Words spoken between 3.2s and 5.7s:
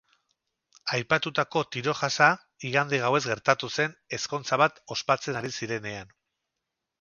gertatu zen, ezkontza bat ospatzen ari